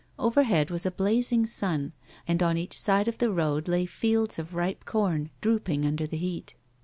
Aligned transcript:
Overhead 0.17 0.71
was 0.71 0.83
a 0.83 0.89
blazing 0.89 1.45
sun, 1.45 1.93
and 2.27 2.41
on 2.41 2.57
each 2.57 2.75
side 2.75 3.07
of 3.07 3.19
the 3.19 3.29
road 3.29 3.67
lay 3.67 3.85
fields 3.85 4.39
of 4.39 4.55
ripe 4.55 4.83
corn 4.83 5.29
drooping 5.41 5.85
under 5.85 6.07
the 6.07 6.17
heat. 6.17 6.55